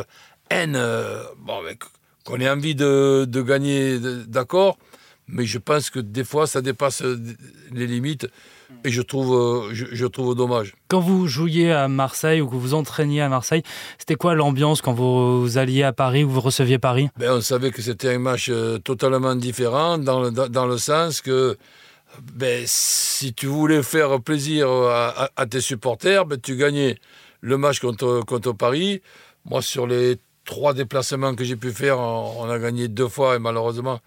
haine, 0.51 0.79
qu'on 2.25 2.41
ait 2.41 2.51
envie 2.51 2.75
de, 2.75 3.43
gagner, 3.43 3.99
d'accord, 4.27 4.79
mais 5.29 5.47
je 5.47 5.59
pense 5.59 5.89
que 5.91 6.01
des 6.01 6.25
fois 6.25 6.47
ça 6.47 6.61
dépasse 6.61 7.03
les 7.73 7.87
limites 7.87 8.27
et 8.85 8.91
je 8.91 9.03
trouve, 9.03 9.35
euh, 9.37 9.75
je, 9.75 9.87
je 9.93 10.07
trouve 10.07 10.35
dommage. 10.35 10.75
Quand 10.89 11.01
vous 11.01 11.27
jouiez 11.27 11.71
à 11.73 11.87
Marseille 11.89 12.41
ou 12.41 12.49
que 12.49 12.55
vous 12.57 12.75
entraîniez 12.75 13.21
à 13.21 13.29
Marseille, 13.29 13.63
c'était 13.99 14.15
quoi 14.15 14.35
l'ambiance 14.35 14.81
quand 14.81 14.93
vous 14.95 15.59
alliez 15.59 15.83
à 15.83 15.93
Paris 15.93 16.25
ou 16.25 16.31
vous 16.31 16.41
receviez 16.41 16.79
Paris? 16.79 17.09
Ben, 17.19 17.33
on 17.33 17.41
savait 17.41 17.71
que 17.71 17.83
c'était 17.83 18.15
un 18.15 18.19
match 18.19 18.49
euh, 18.51 18.79
totalement 18.79 19.35
différent 19.35 19.99
dans 19.99 20.21
le, 20.21 20.31
dans, 20.31 20.49
dans 20.49 20.67
le 20.67 20.79
sens 20.79 21.21
que 21.21 21.59
ben, 22.35 22.65
si 22.67 23.33
tu 23.35 23.47
voulais 23.47 23.83
faire 23.83 24.21
plaisir 24.21 24.69
à, 24.69 25.25
à- 25.25 25.31
à 25.37 25.47
tes 25.47 25.61
supporters, 25.61 26.25
ben, 26.27 26.41
tu 26.41 26.57
gagnais 26.57 26.97
le 27.41 27.57
match 27.59 27.81
contre, 27.81 28.23
contre 28.27 28.53
Paris. 28.53 29.03
Moi, 29.45 29.63
sur 29.63 29.87
les 29.87 30.17
trois 30.45 30.75
déplacements 30.75 31.35
que 31.35 31.45
j'ai 31.45 31.57
pu 31.57 31.71
faire, 31.71 31.99
on, 32.01 32.35
on 32.41 32.51
a 32.51 32.59
gagné 32.59 32.89
deux 32.89 33.09
fois 33.09 33.37
et 33.37 33.39
malheureusement, 33.39 34.01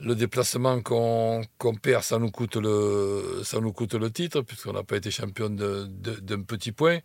le 0.00 0.14
déplacement 0.14 0.80
qu'on 0.82 1.42
perd, 1.80 2.02
ça 2.02 2.18
nous, 2.18 2.30
coûte 2.30 2.56
le, 2.56 3.40
ça 3.44 3.60
nous 3.60 3.72
coûte 3.72 3.94
le 3.94 4.10
titre, 4.10 4.42
puisqu'on 4.42 4.72
n'a 4.74 4.82
pas 4.82 4.96
été 4.96 5.10
champion 5.10 5.48
d'un 5.48 6.42
petit 6.42 6.72
point. 6.72 6.98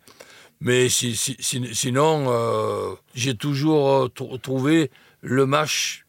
Mais 0.60 0.88
si- 0.88 1.16
si- 1.16 1.36
si- 1.40 1.74
sinon, 1.74 2.26
euh, 2.28 2.94
j'ai 3.14 3.34
toujours 3.36 3.88
euh, 3.90 4.08
trou- 4.08 4.38
trouvé 4.38 4.90
le 5.22 5.46
match 5.46 6.04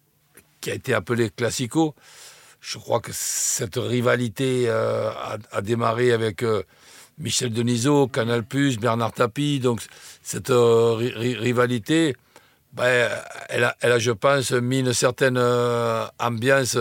qui 0.62 0.72
a 0.72 0.76
été 0.76 0.94
appelé 0.94 1.30
Classico. 1.30 1.96
Je 2.62 2.78
crois 2.78 3.00
que 3.00 3.12
cette 3.14 3.76
rivalité 3.78 4.66
euh, 4.68 5.10
a, 5.52 5.62
démarré 5.62 6.12
avec 6.12 6.44
Michel 7.18 7.52
Denisot, 7.52 8.08
Canal+, 8.08 8.44
Bernard 8.80 9.14
Tapie. 9.14 9.60
Donc 9.60 9.82
cette 10.22 10.50
ri- 10.50 11.14
ri- 11.16 11.36
rivalité, 11.36 12.16
ben, 12.74 13.10
elle, 13.50 13.64
a, 13.66 13.76
elle 13.82 13.92
a, 13.92 14.00
je 14.00 14.12
pense, 14.12 14.52
mis 14.52 14.80
une 14.80 14.94
certaine 14.94 15.38
euh, 15.38 16.06
ambiance 16.20 16.78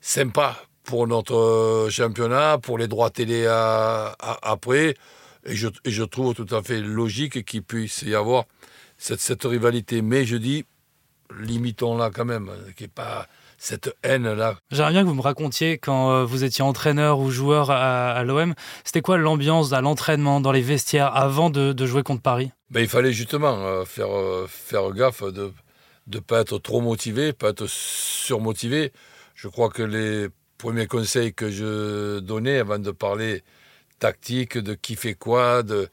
sympa 0.00 0.56
pour 0.84 1.06
notre 1.06 1.36
euh, 1.36 1.90
championnat, 1.90 2.58
pour 2.58 2.78
les 2.78 2.88
droits 2.88 3.10
télé 3.10 3.46
après. 3.46 4.96
Et 5.46 5.54
je, 5.54 6.02
trouve 6.04 6.34
tout 6.34 6.46
à 6.54 6.62
fait 6.62 6.80
logique 6.80 7.44
qu'il 7.44 7.62
puisse 7.62 8.02
y 8.02 8.14
avoir 8.14 8.44
cette, 8.96 9.44
rivalité. 9.44 10.00
Mais 10.00 10.24
je 10.24 10.36
dis, 10.36 10.64
limitons-la 11.38 12.10
quand 12.10 12.24
même, 12.24 12.50
n'y 12.80 12.86
ait 12.86 12.88
pas 12.88 13.26
cette 13.64 13.96
haine-là. 14.02 14.56
J'aimerais 14.70 14.92
bien 14.92 15.02
que 15.04 15.08
vous 15.08 15.14
me 15.14 15.22
racontiez 15.22 15.78
quand 15.78 16.10
euh, 16.10 16.24
vous 16.24 16.44
étiez 16.44 16.62
entraîneur 16.62 17.18
ou 17.18 17.30
joueur 17.30 17.70
à, 17.70 18.12
à 18.12 18.22
l'OM, 18.22 18.54
c'était 18.84 19.00
quoi 19.00 19.16
l'ambiance 19.16 19.72
à 19.72 19.80
l'entraînement, 19.80 20.40
dans 20.42 20.52
les 20.52 20.60
vestiaires, 20.60 21.16
avant 21.16 21.48
de, 21.48 21.72
de 21.72 21.86
jouer 21.86 22.02
contre 22.02 22.20
Paris? 22.20 22.50
Ben, 22.70 22.80
il 22.80 22.88
fallait 22.88 23.14
justement 23.14 23.56
euh, 23.56 23.86
faire, 23.86 24.14
euh, 24.14 24.46
faire 24.48 24.90
gaffe 24.92 25.22
de 25.24 25.50
ne 26.08 26.18
pas 26.18 26.42
être 26.42 26.58
trop 26.58 26.82
motivé, 26.82 27.32
pas 27.32 27.48
être 27.50 27.66
surmotivé. 27.66 28.92
Je 29.34 29.48
crois 29.48 29.70
que 29.70 29.82
les 29.82 30.28
premiers 30.58 30.86
conseils 30.86 31.32
que 31.32 31.50
je 31.50 32.18
donnais 32.20 32.58
avant 32.58 32.78
de 32.78 32.90
parler 32.90 33.42
tactique, 33.98 34.58
de 34.58 34.74
qui 34.74 34.96
fait 34.96 35.14
quoi, 35.14 35.62
de 35.62 35.88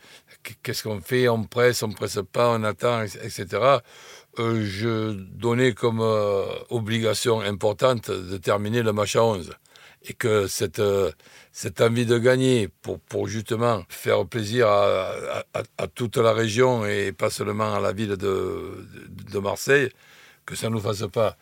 qu'est-ce 0.64 0.84
qu'on 0.84 1.00
fait, 1.00 1.30
on 1.30 1.44
presse, 1.44 1.84
on 1.84 1.90
presse 1.90 2.20
pas, 2.34 2.50
on 2.50 2.64
attend, 2.64 3.04
etc. 3.04 3.46
euh, 4.40 4.64
je 4.66 5.12
donnais 5.14 5.74
comme 5.74 6.00
euh, 6.02 6.44
obligation 6.70 7.42
importante 7.42 8.10
de 8.12 8.38
terminer 8.38 8.82
le 8.84 8.94
match 8.94 9.16
à 9.16 9.24
11. 9.24 9.52
Et 10.04 10.14
que 10.14 10.48
cette, 10.48 10.80
euh, 10.80 11.12
cette 11.52 11.80
envie 11.82 12.06
de 12.08 12.18
gagner 12.18 12.68
pour, 12.82 13.00
pour 13.02 13.28
justement 13.28 13.84
faire 13.90 14.26
plaisir 14.26 14.68
à, 14.68 15.44
toute 15.94 16.18
la 16.18 16.34
région 16.34 16.86
et 16.88 17.12
pas 17.12 17.30
seulement 17.30 17.76
à 17.76 17.80
la 17.80 17.94
ville 17.94 18.16
de, 18.18 19.40
Marseille, 19.40 19.90
que 20.46 20.56
ça 20.56 20.70
ne 20.70 20.74
nous 20.76 20.80
fasse 20.82 21.06
pas 21.12 21.38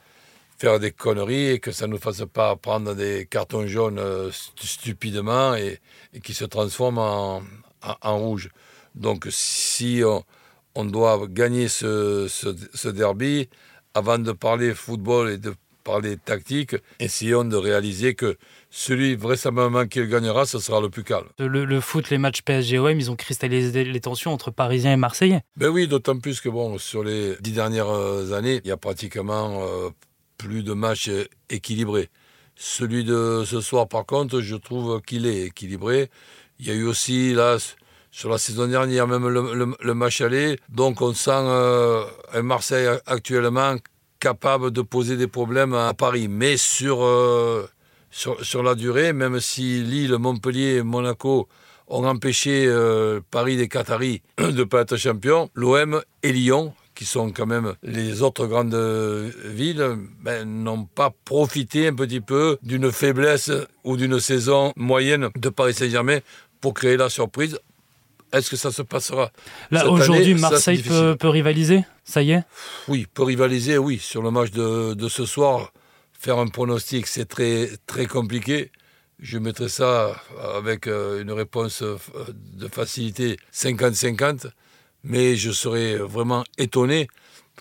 faire 0.58 0.80
des 0.80 0.92
conneries 0.92 1.52
et 1.52 1.60
que 1.60 1.72
ça 1.72 1.88
ne 1.88 1.94
nous 1.94 2.00
fasse 2.00 2.24
pas 2.34 2.56
prendre 2.58 2.94
des 2.96 3.26
cartons 3.28 3.66
jaunes 3.68 4.02
stu- 4.32 4.68
stupidement 4.68 5.56
et, 5.56 5.80
qui 6.24 6.34
se 6.34 6.46
transforment 6.46 6.98
en, 7.00 7.44
en- 7.84 7.98
en 8.02 8.18
rouge. 8.20 8.50
Donc 8.96 9.28
si 9.30 10.02
on, 10.06 10.24
on 10.80 10.86
doit 10.86 11.28
gagner 11.30 11.68
ce, 11.68 12.28
ce- 12.30 12.56
ce 12.74 12.90
derby, 12.90 13.50
avant 13.94 14.20
de 14.20 14.32
parler 14.32 14.74
football 14.74 15.30
et 15.32 15.38
de 15.38 15.54
parler 15.84 16.18
tactique, 16.18 16.76
essayons 17.00 17.44
de 17.46 17.56
réaliser 17.56 18.14
que 18.14 18.38
celui 18.70 19.16
vraisemblablement 19.16 19.88
qui 19.88 20.00
le 20.00 20.06
gagnera, 20.06 20.46
ce 20.46 20.60
sera 20.60 20.80
le 20.82 20.90
plus 20.90 21.04
calme. 21.04 21.28
le, 21.40 21.66
le 21.66 21.82
foot, 21.82 22.10
les 22.12 22.18
matchs 22.18 22.42
PSG-OM, 22.44 22.98
ils 23.00 23.10
ont 23.10 23.16
cristallisé 23.16 23.84
les 23.84 24.00
tensions 24.00 24.32
entre 24.32 24.52
Parisiens 24.52 24.94
et 24.94 24.98
Marseillais. 24.98 25.42
Ben 25.58 25.70
oui, 25.70 25.88
d'autant 25.88 26.18
plus 26.20 26.40
que 26.42 26.50
bon, 26.50 26.78
sur 26.78 27.04
les 27.04 27.36
dix 27.42 27.54
dernières 27.54 27.90
euh, 27.90 28.34
années, 28.34 28.62
il 28.64 28.68
y 28.68 28.72
a 28.72 28.78
pratiquement 28.78 29.64
euh, 29.64 29.90
plus 30.38 30.62
de 30.64 30.74
matchs 30.74 31.10
euh, 31.10 31.26
équilibrés. 31.50 32.10
Celui 32.56 33.04
de 33.04 33.44
ce 33.46 33.60
soir, 33.62 33.88
par 33.88 34.06
contre, 34.06 34.42
je 34.42 34.56
trouve 34.56 35.02
qu'il 35.02 35.26
est 35.26 35.44
équilibré. 35.48 36.10
Il 36.60 36.68
y 36.68 36.72
a 36.72 36.74
eu 36.74 36.84
aussi, 36.84 37.34
là, 37.34 37.58
sur 38.12 38.30
la 38.30 38.38
saison 38.38 38.68
dernière, 38.68 39.08
même 39.08 39.28
le, 39.28 39.54
le- 39.54 39.76
le 39.80 39.94
match 39.94 40.22
aller. 40.22 40.60
Donc, 40.70 41.02
on 41.02 41.14
sent 41.14 41.30
euh, 41.34 42.04
un 42.34 42.42
Marseille 42.42 42.88
actuellement 43.06 43.76
capable 44.20 44.72
de 44.72 44.82
poser 44.82 45.16
des 45.16 45.28
problèmes 45.28 45.74
à 45.74 45.94
Paris. 45.94 46.28
Mais 46.28 46.58
sur, 46.58 47.04
euh, 47.04 47.68
sur, 48.10 48.44
sur 48.44 48.64
la 48.64 48.76
durée, 48.76 49.14
même 49.14 49.40
si 49.40 49.82
Lille, 49.84 50.16
Montpellier, 50.18 50.82
Monaco 50.84 51.48
ont 51.88 52.06
empêché 52.06 52.66
euh, 52.68 53.20
Paris 53.32 53.58
des 53.58 53.68
Qataris 53.68 54.22
de 54.38 54.52
ne 54.52 54.64
pas 54.64 54.82
être 54.82 54.98
champion, 54.98 55.50
l'OM 55.56 56.02
et 56.24 56.32
Lyon, 56.34 56.74
qui 56.96 57.06
sont 57.06 57.32
quand 57.32 57.46
même 57.46 57.76
les 57.82 58.22
autres 58.22 58.46
grandes 58.46 58.76
villes, 59.46 59.96
ben, 60.22 60.44
n'ont 60.64 60.84
pas 60.84 61.12
profité 61.24 61.88
un 61.88 61.96
petit 61.96 62.20
peu 62.22 62.58
d'une 62.62 62.92
faiblesse 62.92 63.52
ou 63.86 63.96
d'une 63.96 64.20
saison 64.20 64.74
moyenne 64.76 65.30
de 65.38 65.50
Paris 65.50 65.74
Saint-Germain 65.74 66.20
pour 66.60 66.74
créer 66.74 66.98
la 66.98 67.08
surprise. 67.10 67.58
Est-ce 68.32 68.50
que 68.50 68.56
ça 68.58 68.72
se 68.72 68.82
passera 68.82 69.32
Là, 69.72 69.90
aujourd'hui, 69.90 70.38
Ça, 70.40 70.50
Marseille 70.52 70.82
peut, 70.84 71.16
peut 71.18 71.30
rivaliser? 71.30 71.84
Ça 72.04 72.22
y 72.22 72.32
est? 72.32 72.44
Oui, 72.88 73.08
peut 73.14 73.24
rivaliser, 73.24 73.78
oui. 73.78 73.98
Sur 74.00 74.22
le 74.22 74.32
match 74.32 74.52
de, 74.52 74.94
de 74.94 75.08
ce 75.10 75.26
soir, 75.26 75.72
faire 76.14 76.38
un 76.38 76.48
pronostic, 76.48 77.08
c'est 77.08 77.26
très, 77.26 77.70
très 77.88 78.06
compliqué. 78.06 78.72
Je 79.20 79.38
mettrais 79.38 79.68
ça 79.70 80.16
avec 80.56 80.88
euh, 80.88 81.22
une 81.22 81.32
réponse 81.32 81.82
euh, 81.82 81.98
de 82.54 82.68
facilité 82.68 83.38
50-50, 83.54 84.46
mais 85.04 85.36
je 85.36 85.52
serais 85.52 85.96
vraiment 85.98 86.44
étonné 86.58 87.08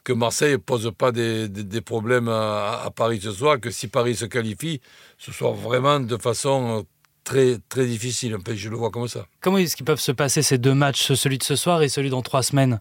que 0.05 0.13
Marseille 0.13 0.53
ne 0.53 0.57
pose 0.59 0.93
pas 0.97 1.11
des, 1.13 1.49
des- 1.49 1.65
des 1.65 1.81
problèmes 1.81 2.29
à, 2.29 2.83
à 2.85 2.91
Paris 2.91 3.21
ce 3.23 3.33
soir, 3.33 3.59
que 3.61 3.71
si 3.71 3.89
Paris 3.89 4.15
se 4.17 4.27
qualifie, 4.27 4.81
ce 5.19 5.33
soit 5.33 5.51
vraiment 5.53 5.99
de 5.99 6.17
façon 6.17 6.79
euh, 6.79 6.83
très, 7.29 7.59
très 7.69 7.87
difficile. 7.87 8.37
Je 8.55 8.71
le 8.71 8.77
vois 8.77 8.91
comme 8.91 9.07
ça. 9.07 9.27
Comment 9.43 9.59
est-ce 9.59 9.77
qu'ils 9.77 9.85
peuvent 9.85 10.01
se 10.01 10.13
passer 10.13 10.41
ces 10.43 10.57
deux 10.57 10.75
matchs, 10.75 11.13
celui 11.13 11.37
de 11.37 11.45
ce 11.45 11.57
soir 11.57 11.83
et 11.83 11.91
celui 11.91 12.09
dans 12.09 12.23
trois 12.23 12.43
semaines? 12.43 12.79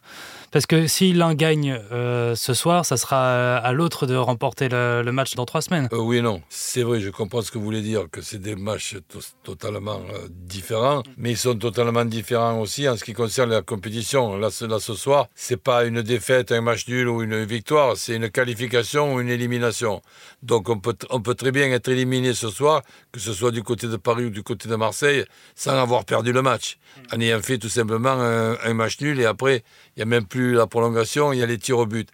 Parce 0.52 0.66
que 0.66 0.88
si 0.88 1.12
l'un 1.12 1.34
gagne 1.36 1.78
euh, 1.92 2.34
ce 2.34 2.54
soir, 2.54 2.86
ça 2.86 2.96
sera 2.96 3.58
à 3.58 3.72
l'autre 3.74 4.08
de 4.08 4.16
remporter 4.16 4.70
le, 4.70 5.02
le 5.04 5.12
match 5.12 5.36
dans 5.36 5.46
trois 5.46 5.62
semaines. 5.62 5.90
Euh, 5.92 5.98
oui 5.98 6.18
et 6.18 6.22
non. 6.22 6.42
C'est 6.48 6.84
vrai, 6.84 7.02
je 7.02 7.10
comprends 7.10 7.42
ce 7.42 7.52
que 7.52 7.58
vous 7.58 7.66
voulez 7.66 7.82
dire, 7.82 8.06
que 8.10 8.22
c'est 8.22 8.42
des 8.42 8.56
matchs 8.56 8.96
to- 9.10 9.20
totalement 9.44 10.00
euh, 10.14 10.30
différents, 10.30 11.04
mais 11.18 11.32
ils 11.32 11.38
sont 11.38 11.56
totalement 11.56 12.06
différents 12.06 12.62
aussi 12.62 12.88
en 12.88 12.96
ce 12.96 13.04
qui 13.04 13.14
concerne 13.14 13.50
la 13.50 13.62
compétition. 13.62 14.38
Là, 14.38 14.50
ce, 14.50 14.64
là, 14.64 14.80
ce 14.80 14.94
soir, 14.94 15.28
c'est 15.36 15.62
pas 15.62 15.84
une 15.84 16.02
défaite, 16.02 16.54
un 16.54 16.62
match 16.62 16.88
nul 16.88 17.10
ou 17.10 17.22
une 17.22 17.44
victoire, 17.44 17.98
c'est 17.98 18.16
une 18.16 18.30
qualification 18.30 19.14
ou 19.14 19.20
une 19.20 19.30
élimination. 19.30 20.02
Donc 20.42 20.70
on 20.70 20.80
peut, 20.80 20.96
on 21.10 21.20
peut 21.22 21.36
très 21.36 21.52
bien 21.52 21.70
être 21.72 21.90
éliminé 21.90 22.34
ce 22.34 22.50
soir, 22.50 22.84
que 23.12 23.20
ce 23.20 23.34
soit 23.34 23.52
du 23.52 23.64
côté 23.64 23.88
de 23.88 23.98
Paris 23.98 24.26
ou 24.26 24.30
du 24.38 24.44
côté 24.44 24.70
de 24.70 24.76
Marseille 24.76 25.26
sans 25.56 25.72
avoir 25.72 26.06
perdu 26.06 26.32
le 26.32 26.44
match. 26.44 26.78
En 27.12 27.20
ayant 27.20 27.42
fait 27.42 27.58
tout 27.58 27.70
simplement 27.70 28.18
un, 28.20 28.74
match 28.74 29.00
nul 29.02 29.20
et 29.20 29.26
après, 29.26 29.64
il 29.96 30.00
n'y 30.00 30.04
a 30.04 30.06
même 30.06 30.26
plus 30.26 30.54
la 30.54 30.68
prolongation, 30.68 31.34
il 31.34 31.40
y 31.40 31.44
a 31.44 31.48
les 31.48 31.58
tirs 31.58 31.80
au 31.80 31.88
but. 31.88 32.10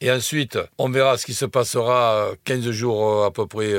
Et 0.00 0.10
ensuite, 0.10 0.58
on 0.78 0.88
verra 0.88 1.16
ce 1.16 1.26
qui 1.26 1.34
se 1.34 1.44
passera 1.44 2.30
15 2.44 2.70
jours 2.70 3.24
à 3.24 3.32
peu 3.32 3.46
près 3.46 3.74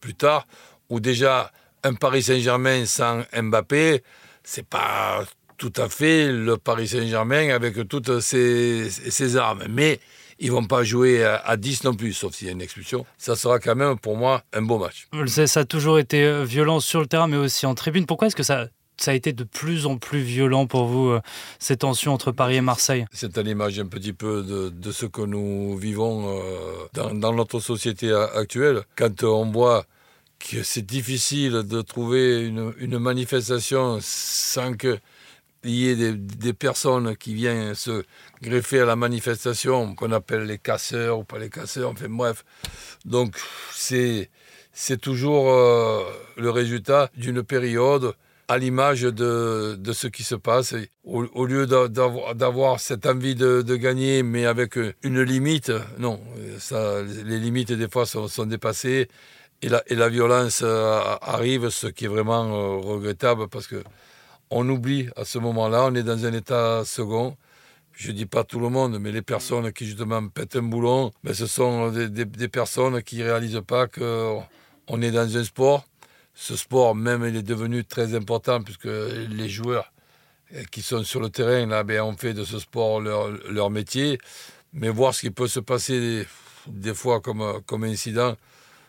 plus 0.00 0.14
tard, 0.14 0.46
où 0.90 1.00
déjà 1.00 1.52
un 1.84 1.94
Paris 1.94 2.24
Saint-Germain 2.24 2.84
sans 2.86 3.22
Mbappé, 3.32 4.02
c'est 4.42 4.66
pas 4.66 5.24
tout 5.56 5.72
à 5.76 5.88
fait 5.88 6.30
le 6.30 6.56
Paris 6.56 6.88
Saint-Germain 6.88 7.50
avec 7.50 7.88
toutes 7.88 8.20
ses, 8.20 8.90
ses, 8.90 9.36
armes. 9.36 9.64
Mais 9.70 10.00
ils 10.38 10.52
vont 10.52 10.64
pas 10.64 10.84
jouer 10.84 11.24
à, 11.24 11.56
10 11.56 11.84
non 11.84 11.94
plus, 11.94 12.12
sauf 12.12 12.34
s'il 12.34 12.46
y 12.46 12.50
a 12.50 12.52
une 12.52 12.62
expulsion. 12.62 13.06
Ça 13.18 13.36
sera 13.36 13.58
quand 13.58 13.74
même 13.74 13.98
pour 13.98 14.16
moi 14.16 14.42
un 14.52 14.62
beau 14.62 14.78
match. 14.78 15.08
Ça 15.46 15.60
a 15.60 15.64
toujours 15.64 15.98
été 15.98 16.24
euh, 16.24 16.44
violent 16.44 16.80
sur 16.80 17.00
le 17.00 17.06
terrain, 17.06 17.26
mais 17.26 17.36
aussi 17.36 17.66
en 17.66 17.74
tribune. 17.74 18.06
Pourquoi 18.06 18.28
est-ce 18.28 18.36
que 18.36 18.42
ça, 18.42 18.68
ça 18.96 19.12
a 19.12 19.14
été 19.14 19.32
de 19.32 19.44
plus 19.44 19.86
en 19.86 19.96
plus 19.96 20.20
violent 20.20 20.66
pour 20.66 20.86
vous, 20.86 21.08
euh, 21.08 21.20
ces 21.58 21.76
tensions 21.76 22.12
entre 22.12 22.32
Paris 22.32 22.56
et 22.56 22.60
Marseille? 22.60 23.06
C'est 23.12 23.38
à 23.38 23.42
l'image 23.42 23.78
un 23.78 23.86
petit 23.86 24.12
peu 24.12 24.42
de, 24.42 24.92
ce 24.92 25.06
que 25.06 25.22
nous 25.22 25.76
vivons 25.76 26.38
euh, 26.38 26.42
dans, 26.92 27.14
dans, 27.14 27.32
notre 27.32 27.60
société 27.60 28.12
actuelle. 28.12 28.82
Quand 28.96 29.22
on 29.24 29.50
voit 29.50 29.86
que 30.38 30.62
c'est 30.62 30.84
difficile 30.84 31.62
de 31.62 31.80
trouver 31.80 32.46
une, 32.46 32.74
une 32.78 32.98
manifestation 32.98 33.98
sans 34.02 34.74
que 34.74 34.98
il 35.66 35.74
y 35.74 35.90
ait 35.90 36.12
des, 36.14 36.52
personnes 36.52 37.16
qui 37.16 37.34
viennent 37.34 37.74
se 37.74 38.04
greffer 38.42 38.80
à 38.80 38.84
la 38.84 38.96
manifestation, 38.96 39.94
qu'on 39.94 40.12
appelle 40.12 40.44
les 40.44 40.58
casseurs 40.58 41.18
ou 41.18 41.24
pas 41.24 41.38
les 41.38 41.50
casseurs, 41.50 41.90
enfin 41.90 42.06
bref. 42.08 42.44
Donc 43.04 43.36
c'est, 43.72 44.30
c'est 44.72 45.00
toujours 45.00 45.50
euh, 45.50 46.02
le 46.36 46.50
résultat 46.50 47.10
d'une 47.16 47.42
période 47.42 48.14
à 48.48 48.58
l'image 48.58 49.02
de, 49.02 49.76
de, 49.76 49.92
ce 49.92 50.06
qui 50.06 50.22
se 50.22 50.36
passe. 50.36 50.74
Au, 51.04 51.46
lieu 51.46 51.66
d'avoir, 51.66 52.78
cette 52.78 53.04
envie 53.04 53.34
de, 53.34 53.62
de, 53.62 53.76
gagner, 53.76 54.22
mais 54.22 54.46
avec 54.46 54.78
une 55.02 55.22
limite, 55.22 55.72
non, 55.98 56.20
ça, 56.58 57.02
les 57.02 57.40
limites 57.40 57.72
des 57.72 57.88
fois 57.88 58.06
sont, 58.06 58.28
sont 58.28 58.46
dépassées 58.46 59.08
et 59.62 59.68
la, 59.68 59.82
et 59.86 59.94
la 59.94 60.08
violence 60.08 60.60
euh, 60.62 61.00
arrive, 61.22 61.70
ce 61.70 61.86
qui 61.86 62.04
est 62.04 62.08
vraiment 62.08 62.44
euh, 62.44 62.76
regrettable 62.76 63.48
parce 63.48 63.66
que 63.66 63.82
on 64.50 64.68
oublie 64.68 65.08
à 65.16 65.24
ce 65.24 65.38
moment-là, 65.38 65.84
on 65.84 65.94
est 65.94 66.02
dans 66.02 66.24
un 66.24 66.32
état 66.32 66.84
second. 66.84 67.36
Je 67.92 68.08
ne 68.08 68.16
dis 68.16 68.26
pas 68.26 68.44
tout 68.44 68.60
le 68.60 68.68
monde, 68.68 68.98
mais 68.98 69.10
les 69.10 69.22
personnes 69.22 69.72
qui 69.72 69.86
justement 69.86 70.28
pètent 70.28 70.56
un 70.56 70.62
boulon, 70.62 71.12
mais 71.24 71.30
ben, 71.30 71.34
ce 71.34 71.46
sont 71.46 71.90
des, 71.90 72.48
personnes 72.48 73.02
qui 73.02 73.18
ne 73.18 73.24
réalisent 73.24 73.62
pas 73.66 73.86
qu'on 73.86 75.02
est 75.02 75.10
dans 75.10 75.36
un 75.36 75.44
sport. 75.44 75.86
Ce 76.34 76.56
sport 76.56 76.94
même, 76.94 77.24
il 77.26 77.36
est 77.36 77.42
devenu 77.42 77.84
très 77.84 78.14
important 78.14 78.62
puisque 78.62 78.84
les 78.84 79.48
joueurs 79.48 79.90
euh, 80.54 80.62
qui 80.70 80.82
sont 80.82 81.02
sur 81.04 81.20
le 81.20 81.30
terrain, 81.30 81.66
là, 81.66 81.84
ben, 81.84 82.02
ont 82.02 82.16
fait 82.16 82.34
de 82.34 82.44
ce 82.44 82.58
sport 82.58 83.00
leur, 83.00 83.70
métier. 83.70 84.18
Mais 84.74 84.90
voir 84.90 85.14
ce 85.14 85.22
qui 85.22 85.30
peut 85.30 85.48
se 85.48 85.60
passer 85.60 86.26
des, 86.66 86.94
fois 86.94 87.20
comme, 87.22 87.62
comme 87.64 87.84
incident, 87.84 88.36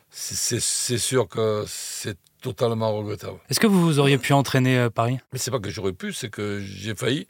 c'est 0.09 0.59
sûr 0.59 1.29
que 1.29 1.63
c'est 1.67 2.17
totalement 2.41 2.95
regrettable. 2.95 3.39
Est-ce 3.49 3.59
que 3.59 3.67
vous 3.67 3.99
auriez 3.99 4.17
pu 4.17 4.33
entraîner 4.33 4.77
euh, 4.77 4.89
Paris? 4.89 5.17
Mais 5.33 5.39
c'est 5.39 5.51
pas 5.51 5.59
que 5.59 5.69
j'aurais 5.69 5.93
pu, 5.93 6.13
c'est 6.13 6.29
que 6.29 6.59
j'ai 6.59 6.95
failli. 6.95 7.27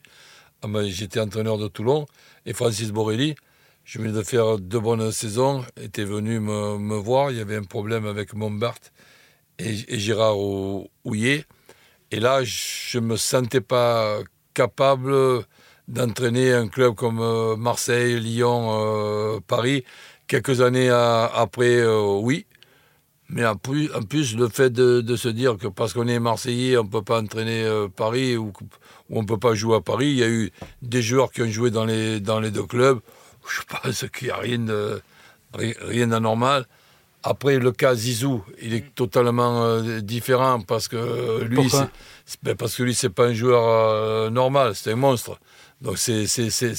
Ah, 0.64 0.68
j'étais 0.86 1.20
entraîneur 1.20 1.58
de 1.58 1.68
Toulon 1.68 2.08
et 2.46 2.54
Francis 2.54 2.92
Borelli, 2.92 3.36
je 3.84 4.00
venais 4.00 4.12
de 4.12 4.24
faire 4.24 4.58
deux 4.58 4.80
bonnes 4.80 5.12
saisons, 5.12 5.64
était 5.80 6.04
venu 6.04 6.40
me, 6.40 6.96
voir. 6.96 7.32
Il 7.32 7.38
y 7.38 7.42
avait 7.42 7.56
un 7.56 7.64
problème 7.64 8.06
avec 8.06 8.34
Montbert 8.34 8.80
et, 9.60 9.76
et 9.88 10.00
Gérard 10.00 10.38
Houillet. 11.06 11.46
Et 12.12 12.20
là, 12.20 12.44
je 12.44 13.00
ne 13.00 13.06
me 13.06 13.18
sentais 13.18 13.62
pas 13.62 14.20
capable 14.54 15.14
d'entraîner 15.88 16.54
un 16.54 16.68
club 16.68 16.96
comme 16.96 17.20
euh, 17.22 17.56
Marseille, 17.56 18.20
Lyon, 18.20 18.70
euh, 18.72 19.40
Paris. 19.46 19.84
Quelques 20.28 20.62
années 20.62 20.90
après, 20.90 21.86
oui. 21.86 22.46
Mais 23.30 23.46
en 23.46 23.56
plus, 23.56 23.94
en 23.94 24.04
plus 24.04 24.36
le 24.38 24.48
fait 24.48 24.70
de, 24.70 25.16
se 25.16 25.28
dire 25.28 25.58
que 25.58 25.68
parce 25.68 25.94
qu'on 25.94 26.08
est 26.08 26.20
Marseillais, 26.20 26.78
on 26.78 26.84
ne 26.84 26.90
peut 26.90 27.02
pas 27.02 27.22
entraîner 27.22 27.64
euh, 27.64 27.88
Paris 27.88 28.38
ou, 28.38 28.54
on 29.10 29.22
ne 29.22 29.28
peut 29.28 29.38
pas 29.38 29.54
jouer 29.54 29.78
à 29.78 29.82
Paris, 29.82 30.08
il 30.08 30.18
y 30.18 30.24
a 30.24 30.30
eu 30.30 30.52
des 30.82 31.02
joueurs 31.02 31.32
qui 31.32 31.42
ont 31.42 31.48
joué 31.48 31.70
dans 31.72 31.86
les, 31.86 32.20
dans 32.20 32.40
les 32.40 32.52
deux 32.52 32.64
clubs. 32.64 33.00
Je 33.50 33.62
pense 33.64 34.06
qu'il 34.16 34.28
n'y 34.28 34.34
a 34.34 34.38
rien, 34.38 34.60
de, 34.60 35.02
rien 35.54 36.08
d'anormal. 36.08 36.66
Après, 37.24 37.60
le 37.60 37.72
cas 37.72 37.96
Zizou, 37.96 38.44
il 38.62 38.74
est 38.74 38.94
totalement 38.96 39.64
euh, 39.64 40.00
différent 40.00 40.62
parce 40.62 40.88
que 40.88 41.44
lui, 41.44 41.70
c'est, 41.70 41.90
ben, 42.44 42.56
parce 42.56 42.76
que 42.76 42.84
lui, 42.84 42.94
c'est 42.94 43.10
pas 43.10 43.26
un 43.28 43.34
joueur 43.34 43.64
euh, 43.68 44.30
normal, 44.30 44.76
c'est 44.76 44.92
un 44.92 44.96
monstre. 44.96 45.38
Donc 45.82 45.98
c'est, 45.98 46.26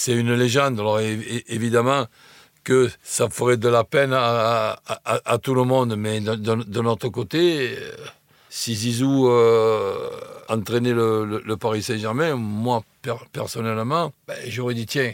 une 0.08 0.34
légende. 0.34 0.80
Alors 0.80 1.00
évidemment, 1.00 2.06
que 2.64 2.90
ça 3.02 3.28
ferait 3.28 3.56
de 3.56 3.68
la 3.68 3.84
peine 3.84 4.12
à, 4.12 4.78
tout 5.42 5.54
le 5.54 5.64
monde. 5.64 5.96
Mais 5.96 6.20
de, 6.20 6.80
notre 6.80 7.08
côté, 7.08 7.76
euh, 7.78 7.90
si 8.50 8.74
Zizou 8.74 9.28
euh, 9.28 9.94
entraînait 10.48 10.92
le, 10.92 11.56
Paris 11.56 11.82
Saint-Germain, 11.82 12.34
moi, 12.36 12.82
personnellement, 13.32 14.12
ben, 14.26 14.36
j'aurais 14.46 14.74
dit, 14.74 14.86
tiens, 14.86 15.12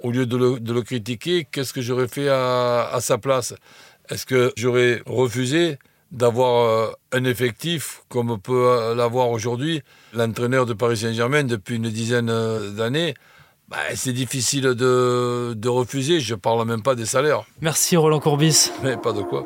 au 0.00 0.10
lieu 0.10 0.26
de 0.26 0.36
le, 0.36 0.82
critiquer, 0.82 1.46
qu'est-ce 1.50 1.72
que 1.72 1.80
j'aurais 1.80 2.08
fait 2.08 2.28
à, 2.28 2.98
sa 3.00 3.18
place? 3.18 3.54
Est-ce 4.08 4.26
que 4.26 4.52
j'aurais 4.56 5.02
refusé 5.06 5.78
d'avoir 6.10 6.68
euh, 6.68 6.92
un 7.12 7.24
effectif 7.24 8.02
comme 8.08 8.40
peut 8.40 8.94
l'avoir 8.96 9.28
aujourd'hui 9.28 9.82
l'entraîneur 10.14 10.64
de 10.64 10.72
Paris 10.72 10.96
Saint-Germain 10.96 11.44
depuis 11.44 11.76
une 11.76 11.90
dizaine 11.90 12.32
d'années? 12.74 13.14
Bah, 13.68 13.76
c'est 13.94 14.12
difficile 14.12 14.62
de, 14.62 15.54
de, 15.54 15.68
refuser, 15.68 16.20
je 16.20 16.34
parle 16.34 16.66
même 16.66 16.82
pas 16.82 16.94
des 16.94 17.06
salaires. 17.06 17.44
Merci 17.60 17.96
Roland 17.96 18.20
Courbis. 18.20 18.70
Mais 18.82 18.96
pas 18.96 19.12
de 19.12 19.22
quoi. 19.22 19.44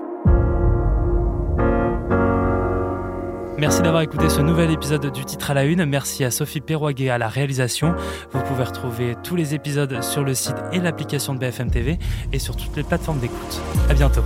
Merci 3.59 3.83
d'avoir 3.83 4.03
écouté 4.03 4.29
ce 4.29 4.41
nouvel 4.41 4.71
épisode 4.73 5.13
du 5.13 5.25
titre 5.25 5.51
à 5.53 5.55
la 5.55 5.65
une. 5.65 5.85
Merci 5.85 6.25
à 6.25 6.31
Sophie 6.33 6.61
Perroguet 6.61 7.11
à 7.11 7.19
la 7.19 7.29
réalisation. 7.29 7.95
Vous 8.33 8.43
pouvez 8.43 8.65
retrouver 8.65 9.15
tous 9.23 9.37
les 9.37 9.55
épisodes 9.55 10.03
sur 10.03 10.25
le 10.25 10.35
site 10.35 10.57
et 10.73 10.81
l'application 10.81 11.35
de 11.35 11.39
BFM 11.39 11.71
TV 11.71 11.99
et 12.33 12.39
sur 12.41 12.57
toutes 12.57 12.77
les 12.77 12.83
plateformes 12.83 13.21
d'écoute. 13.21 13.61
À 13.89 13.95
bientôt. 13.95 14.23